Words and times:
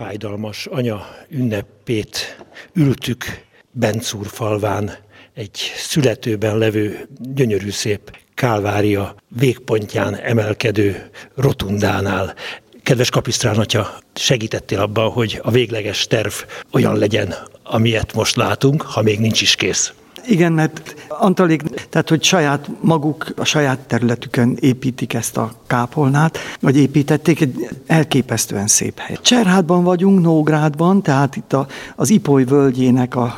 fájdalmas 0.00 0.66
anya 0.66 1.06
ünnepét 1.28 2.44
ültük 2.74 3.24
Bencúr 3.70 4.26
falván, 4.26 4.96
egy 5.34 5.72
születőben 5.76 6.58
levő 6.58 7.08
gyönyörű 7.18 7.70
szép 7.70 8.18
Kálvária 8.34 9.14
végpontján 9.28 10.16
emelkedő 10.16 11.10
rotundánál. 11.34 12.34
Kedves 12.82 13.10
kapisztrán 13.10 13.58
atya, 13.58 13.98
segítettél 14.14 14.80
abban, 14.80 15.10
hogy 15.10 15.40
a 15.42 15.50
végleges 15.50 16.06
terv 16.06 16.32
olyan 16.72 16.98
legyen, 16.98 17.34
amilyet 17.62 18.14
most 18.14 18.36
látunk, 18.36 18.82
ha 18.82 19.02
még 19.02 19.18
nincs 19.18 19.40
is 19.40 19.54
kész. 19.54 19.92
Igen, 20.30 20.52
mert 20.52 20.94
Antalék, 21.08 21.62
tehát 21.62 22.08
hogy 22.08 22.22
saját 22.22 22.70
maguk 22.80 23.26
a 23.36 23.44
saját 23.44 23.78
területükön 23.78 24.56
építik 24.60 25.14
ezt 25.14 25.36
a 25.36 25.52
kápolnát, 25.66 26.38
vagy 26.60 26.76
építették, 26.76 27.40
egy 27.40 27.68
elképesztően 27.86 28.66
szép 28.66 28.98
hely. 28.98 29.18
Cserhátban 29.22 29.84
vagyunk, 29.84 30.20
Nógrádban, 30.20 31.02
tehát 31.02 31.36
itt 31.36 31.52
a, 31.52 31.66
az 31.96 32.10
Ipoly 32.10 32.44
völgyének 32.44 33.16
a 33.16 33.36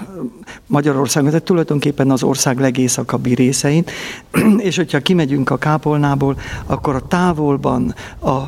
Magyarországon, 0.67 1.29
tehát 1.31 1.45
tulajdonképpen 1.45 2.11
az 2.11 2.23
ország 2.23 2.59
legészakabbi 2.59 3.35
részein, 3.35 3.85
és 4.69 4.77
hogyha 4.77 5.01
kimegyünk 5.01 5.51
a 5.51 5.59
kápolnából, 5.59 6.37
akkor 6.67 6.95
a 6.95 7.07
távolban 7.07 7.95
a 8.23 8.41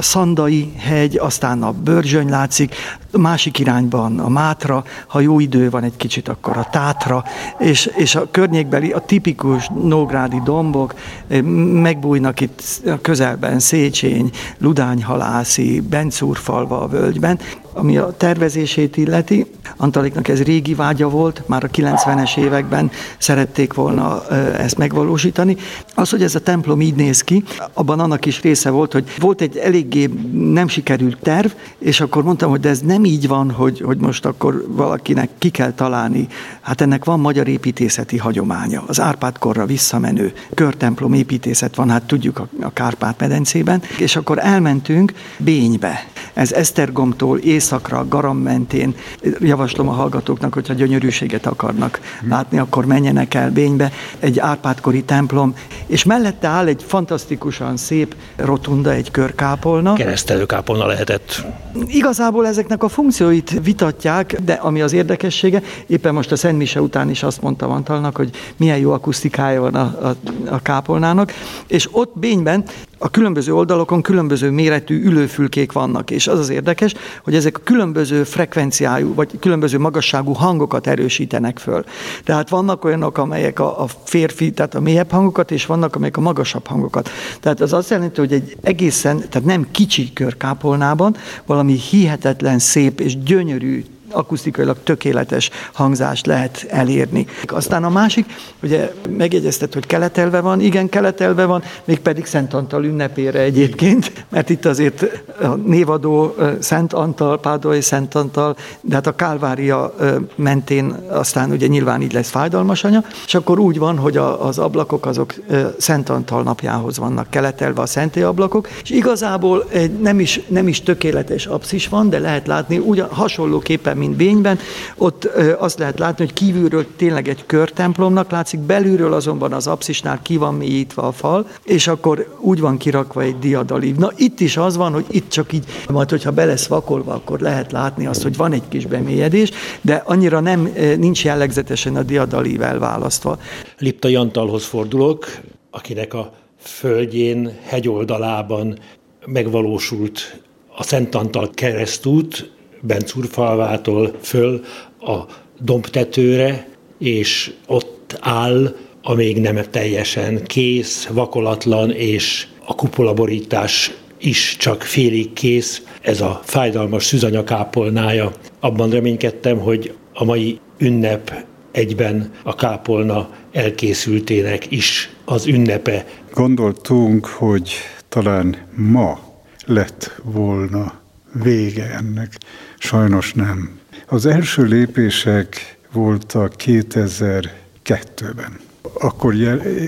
Szandai 0.00 0.72
hegy, 0.76 1.16
aztán 1.16 1.62
a 1.62 1.72
Börzsöny 1.72 2.28
látszik, 2.28 2.74
másik 3.12 3.58
irányban 3.58 4.18
a 4.18 4.28
Mátra, 4.28 4.84
ha 5.06 5.20
jó 5.20 5.40
idő 5.40 5.70
van 5.70 5.82
egy 5.82 5.96
kicsit, 5.96 6.28
akkor 6.28 6.56
a 6.56 6.68
Tátra, 6.70 7.24
és, 7.58 7.89
és 7.96 8.14
a 8.14 8.30
környékbeli, 8.30 8.92
a 8.92 8.98
tipikus 8.98 9.68
nógrádi 9.82 10.40
dombok, 10.44 10.94
eh, 11.28 11.42
megbújnak 11.42 12.40
itt 12.40 12.62
a 12.86 13.00
közelben 13.00 13.58
Széchény, 13.58 14.30
Ludányhalászi, 14.58 15.80
Bencúrfalva 15.80 16.80
a 16.80 16.88
völgyben, 16.88 17.38
ami 17.72 17.96
a 17.96 18.14
tervezését 18.16 18.96
illeti, 18.96 19.46
Antaliknak 19.76 20.28
ez 20.28 20.42
régi 20.42 20.74
vágya 20.74 21.08
volt, 21.08 21.42
már 21.46 21.64
a 21.64 21.68
90-es 21.68 22.38
években 22.38 22.90
szerették 23.18 23.74
volna 23.74 24.26
ezt 24.58 24.78
megvalósítani. 24.78 25.56
Az, 25.94 26.10
hogy 26.10 26.22
ez 26.22 26.34
a 26.34 26.40
templom 26.40 26.80
így 26.80 26.94
néz 26.94 27.20
ki, 27.20 27.44
abban 27.72 28.00
annak 28.00 28.26
is 28.26 28.40
része 28.40 28.70
volt, 28.70 28.92
hogy 28.92 29.04
volt 29.18 29.40
egy 29.40 29.56
eléggé 29.56 30.10
nem 30.32 30.68
sikerült 30.68 31.18
terv, 31.22 31.50
és 31.78 32.00
akkor 32.00 32.22
mondtam, 32.22 32.50
hogy 32.50 32.60
de 32.60 32.68
ez 32.68 32.80
nem 32.80 33.04
így 33.04 33.28
van, 33.28 33.50
hogy, 33.50 33.80
hogy 33.80 33.98
most 33.98 34.24
akkor 34.26 34.64
valakinek 34.68 35.28
ki 35.38 35.48
kell 35.48 35.72
találni. 35.72 36.26
Hát 36.60 36.80
ennek 36.80 37.04
van 37.04 37.20
magyar 37.20 37.48
építészeti 37.48 38.16
hagyománya. 38.16 38.82
Az 38.86 39.00
Árpád-korra 39.00 39.66
visszamenő 39.66 40.32
körtemplom 40.54 41.12
építészet 41.12 41.74
van, 41.74 41.90
hát 41.90 42.02
tudjuk 42.02 42.38
a, 42.38 42.48
a 42.60 42.72
Kárpát-medencében, 42.72 43.82
és 43.98 44.16
akkor 44.16 44.38
elmentünk 44.38 45.12
Bénybe. 45.38 46.06
Ez 46.34 46.52
Esztergomtól 46.52 47.38
északra, 47.60 48.08
Garam 48.08 48.38
mentén, 48.38 48.94
javaslom 49.38 49.88
a 49.88 49.92
hallgatóknak, 49.92 50.54
hogyha 50.54 50.74
gyönyörűséget 50.74 51.46
akarnak 51.46 52.00
látni, 52.28 52.58
akkor 52.58 52.86
menjenek 52.86 53.34
el 53.34 53.50
Bénybe, 53.50 53.92
egy 54.18 54.38
Árpádkori 54.38 55.02
templom, 55.02 55.54
és 55.86 56.04
mellette 56.04 56.48
áll 56.48 56.66
egy 56.66 56.82
fantasztikusan 56.86 57.76
szép 57.76 58.14
rotunda, 58.36 58.92
egy 58.92 59.10
körkápolna. 59.10 59.92
Keresztelőkápolna 59.92 60.86
lehetett. 60.86 61.44
Igazából 61.86 62.46
ezeknek 62.46 62.82
a 62.82 62.88
funkcióit 62.88 63.60
vitatják, 63.62 64.36
de 64.44 64.52
ami 64.52 64.80
az 64.80 64.92
érdekessége, 64.92 65.62
éppen 65.86 66.14
most 66.14 66.32
a 66.32 66.36
Szent 66.36 66.58
Mise 66.58 66.80
után 66.80 67.10
is 67.10 67.22
azt 67.22 67.42
mondta 67.42 67.68
Antalnak, 67.68 68.16
hogy 68.16 68.30
milyen 68.56 68.78
jó 68.78 68.92
akusztikája 68.92 69.60
van 69.60 69.74
a, 69.74 70.08
a, 70.08 70.14
a 70.54 70.62
kápolnának, 70.62 71.32
és 71.66 71.88
ott 71.92 72.18
Bényben 72.18 72.64
a 73.02 73.10
különböző 73.10 73.54
oldalokon 73.54 74.02
különböző 74.02 74.50
méretű 74.50 75.02
ülőfülkék 75.04 75.72
vannak, 75.72 76.10
és 76.10 76.26
az 76.26 76.38
az 76.38 76.48
érdekes, 76.48 76.94
hogy 77.24 77.34
ezek 77.34 77.58
a 77.58 77.60
különböző 77.64 78.24
frekvenciájú, 78.24 79.14
vagy 79.14 79.38
különböző 79.38 79.78
magasságú 79.78 80.32
hangokat 80.32 80.86
erősítenek 80.86 81.58
föl. 81.58 81.84
Tehát 82.24 82.48
vannak 82.48 82.84
olyanok, 82.84 83.18
amelyek 83.18 83.60
a, 83.60 83.82
a 83.82 83.86
férfi, 84.04 84.50
tehát 84.50 84.74
a 84.74 84.80
mélyebb 84.80 85.10
hangokat, 85.10 85.50
és 85.50 85.66
vannak, 85.66 85.96
amelyek 85.96 86.16
a 86.16 86.20
magasabb 86.20 86.66
hangokat. 86.66 87.10
Tehát 87.40 87.60
az 87.60 87.72
azt 87.72 87.90
jelenti, 87.90 88.20
hogy 88.20 88.32
egy 88.32 88.56
egészen, 88.60 89.18
tehát 89.28 89.44
nem 89.44 89.66
kicsi 89.70 90.12
körkápolnában, 90.12 91.16
valami 91.46 91.72
hihetetlen 91.72 92.58
szép 92.58 93.00
és 93.00 93.22
gyönyörű 93.22 93.84
akusztikailag 94.10 94.76
tökéletes 94.84 95.50
hangzást 95.72 96.26
lehet 96.26 96.66
elérni. 96.68 97.26
Aztán 97.46 97.84
a 97.84 97.88
másik, 97.88 98.24
ugye 98.62 98.92
megjegyezted, 99.16 99.74
hogy 99.74 99.86
keletelve 99.86 100.40
van, 100.40 100.60
igen, 100.60 100.88
keletelve 100.88 101.44
van, 101.44 101.62
mégpedig 101.84 102.26
Szent 102.26 102.54
Antal 102.54 102.84
ünnepére 102.84 103.40
egyébként, 103.40 104.12
mert 104.28 104.50
itt 104.50 104.64
azért 104.64 105.22
a 105.42 105.46
névadó 105.46 106.34
Szent 106.58 106.92
Antal, 106.92 107.40
Pádolai 107.40 107.80
Szent 107.80 108.14
Antal, 108.14 108.56
de 108.80 108.94
hát 108.94 109.06
a 109.06 109.14
Kálvária 109.14 109.94
mentén 110.34 110.94
aztán 111.08 111.50
ugye 111.50 111.66
nyilván 111.66 112.02
így 112.02 112.12
lesz 112.12 112.30
fájdalmas 112.30 112.84
anya, 112.84 113.04
és 113.26 113.34
akkor 113.34 113.58
úgy 113.58 113.78
van, 113.78 113.98
hogy 113.98 114.16
a, 114.16 114.46
az 114.46 114.58
ablakok 114.58 115.06
azok 115.06 115.34
Szent 115.78 116.08
Antal 116.08 116.42
napjához 116.42 116.98
vannak 116.98 117.30
keletelve 117.30 117.82
a 117.82 117.86
szenté 117.86 118.22
ablakok, 118.22 118.68
és 118.82 118.90
igazából 118.90 119.64
egy 119.68 119.92
nem 119.92 120.20
is, 120.20 120.40
nem 120.48 120.68
is 120.68 120.82
tökéletes 120.82 121.46
apszis 121.46 121.88
van, 121.88 122.10
de 122.10 122.18
lehet 122.18 122.46
látni 122.46 122.78
ugyan 122.78 123.08
hasonlóképpen 123.08 123.96
mint 124.00 124.16
Bényben. 124.16 124.58
Ott 124.96 125.24
azt 125.58 125.78
lehet 125.78 125.98
látni, 125.98 126.24
hogy 126.24 126.34
kívülről 126.34 126.86
tényleg 126.96 127.28
egy 127.28 127.46
körtemplomnak 127.46 128.30
látszik, 128.30 128.60
belülről 128.60 129.12
azonban 129.12 129.52
az 129.52 129.66
apszisnál 129.66 130.22
ki 130.22 130.36
van 130.36 130.54
mélyítve 130.54 131.02
a 131.02 131.12
fal, 131.12 131.46
és 131.64 131.86
akkor 131.86 132.36
úgy 132.40 132.60
van 132.60 132.76
kirakva 132.76 133.22
egy 133.22 133.38
diadalív. 133.38 133.96
Na 133.96 134.12
itt 134.16 134.40
is 134.40 134.56
az 134.56 134.76
van, 134.76 134.92
hogy 134.92 135.04
itt 135.10 135.28
csak 135.28 135.52
így, 135.52 135.64
majd 135.88 136.10
hogyha 136.10 136.30
be 136.30 136.44
lesz 136.44 136.66
vakolva, 136.66 137.14
akkor 137.14 137.40
lehet 137.40 137.72
látni 137.72 138.06
azt, 138.06 138.22
hogy 138.22 138.36
van 138.36 138.52
egy 138.52 138.68
kis 138.68 138.86
bemélyedés, 138.86 139.50
de 139.80 140.02
annyira 140.04 140.40
nem, 140.40 140.72
nincs 140.96 141.24
jellegzetesen 141.24 141.96
a 141.96 142.02
diadalív 142.02 142.62
elválasztva. 142.62 143.38
Lipta 143.78 144.08
Jantalhoz 144.08 144.64
fordulok, 144.64 145.26
akinek 145.70 146.14
a 146.14 146.32
földjén, 146.58 147.58
hegyoldalában 147.62 148.78
megvalósult 149.26 150.40
a 150.76 150.82
Szent 150.82 151.14
Antal 151.14 151.50
keresztút, 151.54 152.50
Bencúrfalvától 152.80 154.14
föl 154.20 154.64
a 155.00 155.18
dombtetőre, 155.60 156.68
és 156.98 157.52
ott 157.66 158.18
áll 158.20 158.76
a 159.02 159.14
még 159.14 159.40
nem 159.40 159.60
teljesen 159.70 160.44
kész, 160.44 161.06
vakolatlan, 161.06 161.90
és 161.90 162.46
a 162.64 162.74
kupolaborítás 162.74 163.92
is 164.18 164.56
csak 164.58 164.82
félig 164.82 165.32
kész, 165.32 165.82
ez 166.00 166.20
a 166.20 166.40
fájdalmas 166.44 167.04
szűzanyakápolnája. 167.04 168.32
Abban 168.60 168.90
reménykedtem, 168.90 169.58
hogy 169.58 169.94
a 170.14 170.24
mai 170.24 170.60
ünnep 170.78 171.44
egyben 171.72 172.32
a 172.42 172.54
kápolna 172.54 173.28
elkészültének 173.52 174.70
is 174.70 175.10
az 175.24 175.46
ünnepe. 175.46 176.06
Gondoltunk, 176.34 177.26
hogy 177.26 177.72
talán 178.08 178.56
ma 178.74 179.18
lett 179.66 180.20
volna 180.24 180.99
vége 181.32 181.90
ennek. 181.90 182.38
Sajnos 182.78 183.32
nem. 183.32 183.78
Az 184.06 184.26
első 184.26 184.64
lépések 184.64 185.78
voltak 185.92 186.54
2002-ben. 186.64 188.58
Akkor 189.00 189.34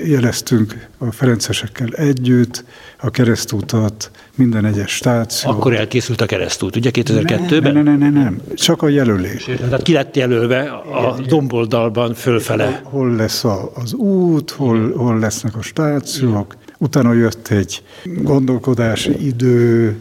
jeleztünk 0.06 0.88
a 0.98 1.12
Ferencesekkel 1.12 1.88
együtt 1.88 2.64
a 3.00 3.10
keresztútat, 3.10 4.10
minden 4.34 4.64
egyes 4.64 4.90
stáció. 4.90 5.50
Akkor 5.50 5.74
elkészült 5.74 6.20
a 6.20 6.26
keresztút, 6.26 6.76
ugye 6.76 6.90
2002-ben? 6.92 7.72
Nem, 7.72 7.84
nem, 7.84 7.98
nem, 7.98 8.12
nem, 8.12 8.40
csak 8.54 8.82
a 8.82 8.88
jelölés. 8.88 9.44
Tehát 9.44 9.82
ki 9.82 9.92
lett 9.92 10.16
jelölve 10.16 10.62
a 10.70 11.20
domboldalban 11.28 12.14
fölfele. 12.14 12.80
Hol 12.84 13.14
lesz 13.14 13.44
az 13.74 13.92
út, 13.94 14.50
hol, 14.50 14.92
hol 14.96 15.18
lesznek 15.18 15.56
a 15.56 15.62
stációk. 15.62 16.56
Utána 16.78 17.12
jött 17.12 17.48
egy 17.48 17.82
gondolkodási 18.04 19.26
idő, 19.26 20.00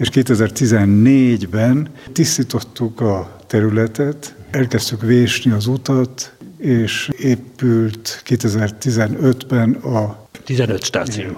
és 0.00 0.08
2014-ben 0.12 1.88
tisztítottuk 2.12 3.00
a 3.00 3.36
területet, 3.46 4.34
elkezdtük 4.50 5.02
vésni 5.02 5.50
az 5.50 5.66
utat, 5.66 6.32
és 6.58 7.10
épült 7.18 8.22
2015-ben 8.26 9.72
a... 9.72 10.28
15 10.44 10.82
stáció. 10.82 11.36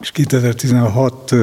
És 0.00 0.10
2016. 0.10 1.34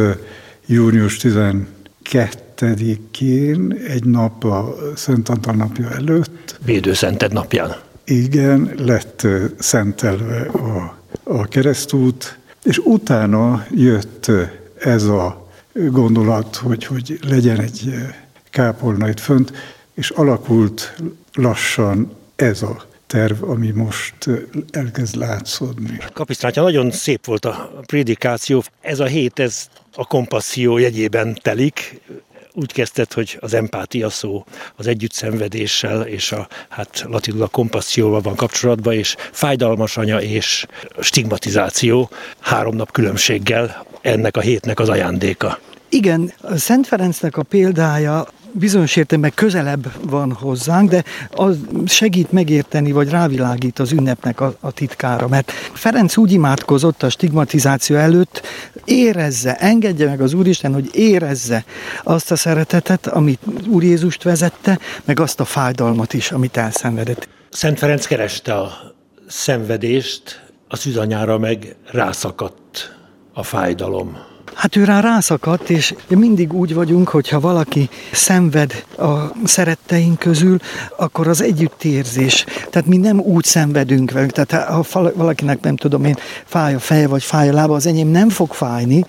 június 0.65 1.17
12-én, 1.21 3.77
egy 3.87 4.05
nap 4.05 4.43
a 4.43 4.75
Szent 4.95 5.29
Antal 5.29 5.55
napja 5.55 5.91
előtt. 5.91 6.59
Védőszented 6.65 7.33
napján. 7.33 7.75
Igen, 8.03 8.71
lett 8.77 9.27
szentelve 9.57 10.41
a, 10.41 10.97
a 11.23 11.47
keresztút, 11.47 12.37
és 12.63 12.77
utána 12.77 13.65
jött 13.71 14.31
ez 14.79 15.03
a 15.03 15.44
gondolat, 15.75 16.55
hogy, 16.55 16.85
hogy 16.85 17.19
legyen 17.27 17.59
egy 17.59 17.93
kápolna 18.49 19.09
itt 19.09 19.19
fönt, 19.19 19.51
és 19.93 20.09
alakult 20.09 20.95
lassan 21.33 22.15
ez 22.35 22.61
a 22.61 22.85
terv, 23.07 23.43
ami 23.43 23.69
most 23.69 24.15
elkezd 24.71 25.15
látszódni. 25.15 25.97
Kapisztrátja, 26.13 26.61
nagyon 26.61 26.91
szép 26.91 27.25
volt 27.25 27.45
a 27.45 27.71
prédikáció. 27.85 28.63
Ez 28.81 28.99
a 28.99 29.05
hét, 29.05 29.39
ez 29.39 29.67
a 29.95 30.05
kompasszió 30.05 30.77
jegyében 30.77 31.39
telik. 31.41 32.01
úgy 32.53 32.71
kezdted, 32.73 33.13
hogy 33.13 33.37
az 33.39 33.53
empátia 33.53 34.09
szó 34.09 34.45
az 34.75 34.87
együttszenvedéssel 34.87 36.01
és 36.01 36.31
a 36.31 36.47
hát 36.69 37.05
latinul 37.07 37.41
a 37.41 37.47
kompasszióval 37.47 38.21
van 38.21 38.35
kapcsolatban, 38.35 38.93
és 38.93 39.15
fájdalmas 39.31 39.97
anya 39.97 40.21
és 40.21 40.65
stigmatizáció 40.99 42.09
három 42.39 42.75
nap 42.75 42.91
különbséggel 42.91 43.85
ennek 44.05 44.37
a 44.37 44.39
hétnek 44.41 44.79
az 44.79 44.89
ajándéka. 44.89 45.59
Igen, 45.89 46.33
Szent 46.55 46.87
Ferencnek 46.87 47.37
a 47.37 47.43
példája 47.43 48.27
bizonyos 48.51 48.95
értelemben 48.95 49.31
közelebb 49.35 49.91
van 50.01 50.31
hozzánk, 50.31 50.89
de 50.89 51.03
az 51.31 51.57
segít 51.85 52.31
megérteni, 52.31 52.91
vagy 52.91 53.09
rávilágít 53.09 53.79
az 53.79 53.91
ünnepnek 53.91 54.41
a, 54.41 54.55
a 54.59 54.71
titkára. 54.71 55.27
Mert 55.27 55.51
Ferenc 55.51 56.17
úgy 56.17 56.31
imádkozott 56.31 57.03
a 57.03 57.09
stigmatizáció 57.09 57.95
előtt, 57.95 58.41
érezze, 58.85 59.55
engedje 59.55 60.05
meg 60.05 60.21
az 60.21 60.33
Úristen, 60.33 60.73
hogy 60.73 60.89
érezze 60.93 61.65
azt 62.03 62.31
a 62.31 62.35
szeretetet, 62.35 63.07
amit 63.07 63.39
Úr 63.67 63.83
Jézust 63.83 64.23
vezette, 64.23 64.79
meg 65.05 65.19
azt 65.19 65.39
a 65.39 65.45
fájdalmat 65.45 66.13
is, 66.13 66.31
amit 66.31 66.57
elszenvedett. 66.57 67.27
Szent 67.49 67.79
Ferenc 67.79 68.05
kereste 68.05 68.53
a 68.53 68.71
szenvedést, 69.27 70.43
a 70.67 70.75
szűzanyára 70.75 71.37
meg 71.37 71.75
rászakadt 71.91 72.95
a 73.35 73.43
fájdalom. 73.43 74.34
Hát 74.53 74.75
ő 74.75 74.83
rá 74.83 74.99
rászakadt, 74.99 75.69
és 75.69 75.93
mindig 76.07 76.53
úgy 76.53 76.73
vagyunk, 76.73 77.09
hogyha 77.09 77.39
valaki 77.39 77.89
szenved 78.11 78.83
a 78.97 79.13
szeretteink 79.43 80.19
közül, 80.19 80.57
akkor 80.97 81.27
az 81.27 81.41
együttérzés. 81.41 82.45
Tehát 82.69 82.87
mi 82.87 82.97
nem 82.97 83.19
úgy 83.19 83.43
szenvedünk 83.43 84.11
velük. 84.11 84.31
Tehát 84.31 84.67
ha 84.67 85.11
valakinek 85.15 85.61
nem 85.61 85.75
tudom 85.75 86.05
én, 86.05 86.17
fáj 86.45 86.73
a 86.73 86.79
feje 86.79 87.07
vagy 87.07 87.23
fáj 87.23 87.49
a 87.49 87.53
lába, 87.53 87.75
az 87.75 87.85
enyém 87.85 88.07
nem 88.07 88.29
fog 88.29 88.53
fájni, 88.53 89.05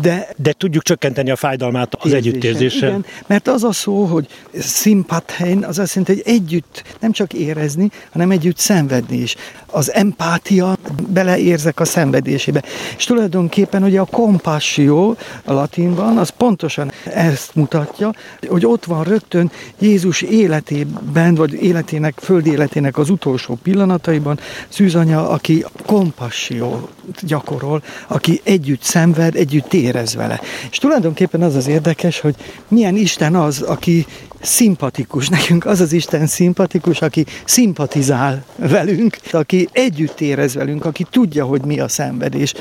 de... 0.00 0.28
De 0.36 0.52
tudjuk 0.52 0.82
csökkenteni 0.82 1.30
a 1.30 1.36
fájdalmát 1.36 1.94
az 1.94 2.12
érzésen. 2.12 2.32
együttérzéssel. 2.32 2.88
Igen, 2.88 3.04
mert 3.26 3.48
az 3.48 3.64
a 3.64 3.72
szó, 3.72 4.04
hogy 4.04 4.26
szimpathen, 4.58 5.62
az 5.62 5.78
azt 5.78 5.94
jelenti, 5.94 6.22
hogy 6.22 6.34
együtt 6.34 6.82
nem 7.00 7.12
csak 7.12 7.32
érezni, 7.32 7.90
hanem 8.12 8.30
együtt 8.30 8.58
szenvedni 8.58 9.16
is. 9.16 9.34
Az 9.66 9.92
empátia, 9.92 10.76
beleérzek 11.08 11.80
a 11.80 11.84
szenvedésébe. 11.84 12.62
És 12.96 13.04
tulajdonképpen 13.04 13.82
ugye 13.82 14.00
a 14.00 14.04
kompás 14.04 14.65
passio 14.66 15.14
a 15.44 15.52
latinban, 15.52 16.18
az 16.18 16.28
pontosan 16.28 16.92
ezt 17.04 17.54
mutatja, 17.54 18.12
hogy 18.48 18.66
ott 18.66 18.84
van 18.84 19.04
rögtön 19.04 19.50
Jézus 19.78 20.22
életében, 20.22 21.34
vagy 21.34 21.52
életének, 21.52 22.14
földi 22.18 22.50
életének 22.50 22.98
az 22.98 23.10
utolsó 23.10 23.58
pillanataiban 23.62 24.38
Szűzanya, 24.68 25.28
aki 25.28 25.64
kompasszió 25.86 26.88
gyakorol, 27.20 27.82
aki 28.06 28.40
együtt 28.44 28.82
szenved, 28.82 29.34
együtt 29.36 29.74
érez 29.74 30.14
vele. 30.14 30.40
És 30.70 30.78
tulajdonképpen 30.78 31.42
az 31.42 31.54
az 31.54 31.66
érdekes, 31.66 32.20
hogy 32.20 32.34
milyen 32.68 32.96
Isten 32.96 33.34
az, 33.34 33.62
aki 33.62 34.06
szimpatikus. 34.46 35.28
Nekünk 35.28 35.66
az 35.66 35.80
az 35.80 35.92
Isten 35.92 36.26
szimpatikus, 36.26 37.00
aki 37.00 37.24
szimpatizál 37.44 38.44
velünk, 38.56 39.16
aki 39.32 39.68
együtt 39.72 40.20
érez 40.20 40.54
velünk, 40.54 40.84
aki 40.84 41.06
tudja, 41.10 41.44
hogy 41.44 41.64
mi 41.64 41.80
a 41.80 41.88
szenvedés. 41.88 42.54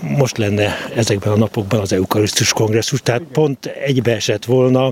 Most 0.00 0.36
lenne 0.36 0.74
ezekben 0.96 1.32
a 1.32 1.36
napokban 1.36 1.80
az 1.80 1.92
eukarisztus 1.92 2.52
kongresszus, 2.52 3.00
tehát 3.02 3.22
pont 3.32 3.66
egybeesett 3.66 4.44
volna 4.44 4.86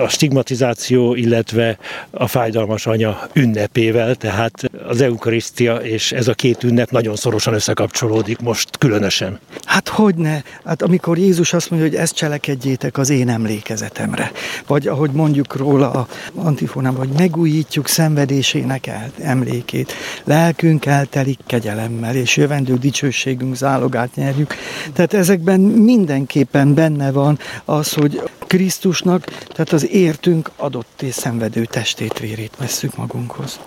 a 0.00 0.08
stigmatizáció, 0.08 1.14
illetve 1.14 1.78
a 2.10 2.26
fájdalmas 2.26 2.86
anya 2.86 3.28
ünnepével, 3.32 4.14
tehát 4.14 4.70
az 4.88 5.00
eukarisztia 5.00 5.76
és 5.76 6.12
ez 6.12 6.28
a 6.28 6.34
két 6.34 6.62
ünnep 6.62 6.90
nagyon 6.90 7.16
szorosan 7.16 7.54
összekapcsolódik 7.54 8.40
most 8.40 8.68
különösen. 8.78 9.38
Hát 9.64 9.88
hogy 9.88 10.14
ne? 10.14 10.40
Hát 10.64 10.82
amikor 10.82 11.18
Jézus 11.18 11.52
azt 11.52 11.70
mondja, 11.70 11.88
hogy 11.88 11.98
ezt 11.98 12.14
cselekedjétek 12.14 12.98
az 12.98 13.10
én 13.10 13.28
emlékezetemre, 13.28 14.32
vagy 14.66 14.86
ahogy 14.88 15.10
mondjuk 15.10 15.56
róla, 15.56 15.81
róla 15.82 16.00
a 16.00 16.06
antifonában, 16.34 16.98
hogy 16.98 17.16
megújítjuk 17.18 17.86
szenvedésének 17.86 18.90
emlékét. 19.18 19.92
Lelkünk 20.24 20.86
eltelik 20.86 21.38
kegyelemmel, 21.46 22.14
és 22.14 22.36
jövendő 22.36 22.76
dicsőségünk 22.76 23.54
zálogát 23.54 24.14
nyerjük. 24.14 24.54
Tehát 24.92 25.14
ezekben 25.14 25.60
mindenképpen 25.60 26.74
benne 26.74 27.12
van 27.12 27.38
az, 27.64 27.92
hogy 27.92 28.22
Krisztusnak, 28.46 29.24
tehát 29.24 29.72
az 29.72 29.90
értünk 29.90 30.50
adott 30.56 31.02
és 31.02 31.14
szenvedő 31.14 31.64
testét, 31.64 32.18
vérét 32.18 32.56
vesszük 32.58 32.96
magunkhoz. 32.96 33.60